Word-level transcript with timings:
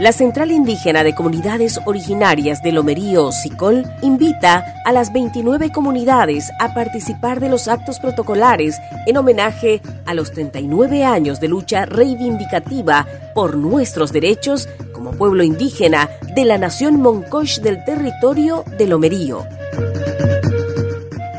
La 0.00 0.12
Central 0.12 0.50
Indígena 0.50 1.04
de 1.04 1.14
Comunidades 1.14 1.78
Originarias 1.84 2.62
de 2.62 2.72
Lomerío, 2.72 3.32
SICOL, 3.32 3.84
invita 4.00 4.64
a 4.86 4.92
las 4.92 5.12
29 5.12 5.72
comunidades 5.72 6.50
a 6.58 6.72
participar 6.72 7.38
de 7.38 7.50
los 7.50 7.68
actos 7.68 8.00
protocolares 8.00 8.80
en 9.06 9.18
homenaje 9.18 9.82
a 10.06 10.14
los 10.14 10.32
39 10.32 11.04
años 11.04 11.38
de 11.38 11.48
lucha 11.48 11.84
reivindicativa 11.84 13.06
por 13.34 13.58
nuestros 13.58 14.10
derechos 14.10 14.70
como 14.94 15.10
pueblo 15.10 15.42
indígena 15.42 16.08
de 16.34 16.46
la 16.46 16.56
nación 16.56 16.98
Moncosh 17.02 17.58
del 17.58 17.84
territorio 17.84 18.64
de 18.78 18.86
Lomerío. 18.86 19.59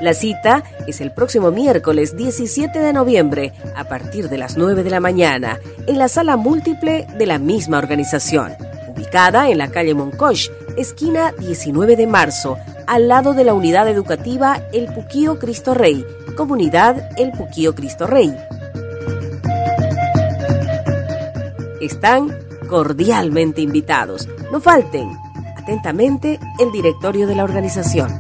La 0.02 0.16
cita 0.16 0.64
es 0.88 1.00
el 1.00 1.12
próximo 1.12 1.52
miércoles 1.52 2.18
17 2.18 2.80
de 2.80 2.92
noviembre 2.92 3.54
a 3.76 3.84
partir 3.84 4.30
de 4.30 4.40
las 4.40 4.58
9 4.58 4.84
de 4.84 4.90
la 4.90 5.00
mañana 5.00 5.60
en 5.86 6.00
la 6.00 6.08
sala 6.08 6.38
múltiple 6.38 7.06
de 7.20 7.28
la 7.28 7.38
misma 7.38 7.78
organización, 7.78 8.54
ubicada 8.88 9.52
en 9.52 9.60
la 9.60 9.70
calle 9.70 9.94
Moncoch, 9.94 10.50
esquina 10.76 11.34
19 11.38 11.96
de 11.96 12.08
marzo, 12.08 12.58
al 12.88 13.08
lado 13.08 13.36
de 13.36 13.44
la 13.44 13.54
unidad 13.54 13.88
educativa 13.88 14.60
El 14.74 14.88
Puquío 14.88 15.38
Cristo 15.38 15.76
Rey, 15.76 16.04
comunidad 16.36 17.12
El 17.16 17.32
Puquío 17.32 17.76
Cristo 17.76 18.08
Rey. 18.08 18.36
Están 21.80 22.36
cordialmente 22.68 23.62
invitados. 23.62 24.28
No 24.52 24.60
falten. 24.62 25.12
Atentamente, 25.58 26.40
el 26.58 26.72
directorio 26.72 27.28
de 27.28 27.36
la 27.36 27.44
organización. 27.44 28.18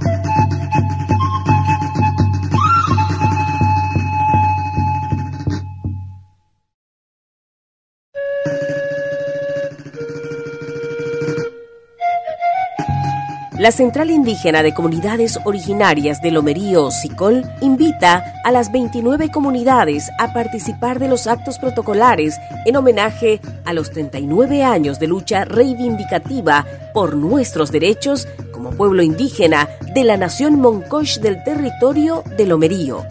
La 13.62 13.72
Central 13.72 14.10
Indígena 14.10 14.64
de 14.64 14.74
Comunidades 14.74 15.38
Originarias 15.44 16.20
de 16.20 16.32
Lomerío, 16.32 16.90
SICOL, 16.90 17.44
invita 17.62 18.34
a 18.44 18.52
las 18.52 18.72
29 18.72 19.30
comunidades 19.30 20.10
a 20.18 20.34
participar 20.34 20.98
de 20.98 21.08
los 21.08 21.28
actos 21.28 21.60
protocolares 21.60 22.40
en 22.66 22.76
homenaje 22.76 23.40
a 23.64 23.74
los 23.74 23.92
39 23.92 24.64
años 24.64 25.00
de 25.00 25.06
lucha 25.06 25.46
reivindicativa 25.46 26.66
por 26.92 27.16
nuestros 27.16 27.72
derechos 27.72 28.28
como 28.52 28.72
pueblo 28.72 29.04
indígena 29.04 29.70
de 29.94 30.06
la 30.06 30.18
nación 30.18 30.60
Moncosh 30.60 31.20
del 31.20 31.44
territorio 31.44 32.24
de 32.36 32.48
Lomerío. 32.48 33.06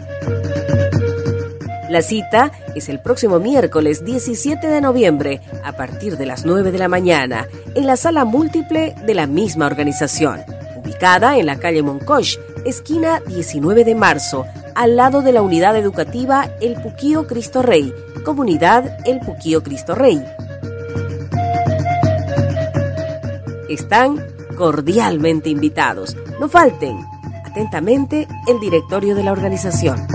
La 1.91 2.01
cita 2.01 2.53
es 2.73 2.87
el 2.87 3.01
próximo 3.01 3.39
miércoles 3.39 4.05
17 4.05 4.65
de 4.65 4.79
noviembre 4.79 5.41
a 5.61 5.73
partir 5.73 6.15
de 6.15 6.25
las 6.25 6.45
9 6.45 6.71
de 6.71 6.77
la 6.77 6.87
mañana 6.87 7.49
en 7.75 7.85
la 7.85 7.97
sala 7.97 8.23
múltiple 8.23 8.95
de 9.05 9.13
la 9.13 9.27
misma 9.27 9.65
organización, 9.65 10.39
ubicada 10.77 11.37
en 11.37 11.47
la 11.47 11.59
calle 11.59 11.83
Moncoch, 11.83 12.39
esquina 12.63 13.19
19 13.27 13.83
de 13.83 13.95
marzo, 13.95 14.45
al 14.73 14.95
lado 14.95 15.21
de 15.21 15.33
la 15.33 15.41
unidad 15.41 15.75
educativa 15.75 16.49
El 16.61 16.75
Puquío 16.75 17.27
Cristo 17.27 17.61
Rey, 17.61 17.93
comunidad 18.23 18.99
El 19.05 19.19
Puquío 19.19 19.61
Cristo 19.61 19.93
Rey. 19.93 20.23
Están 23.67 24.25
cordialmente 24.55 25.49
invitados. 25.49 26.15
No 26.39 26.47
falten. 26.47 26.97
Atentamente, 27.43 28.29
el 28.47 28.61
directorio 28.61 29.13
de 29.13 29.23
la 29.23 29.33
organización. 29.33 30.07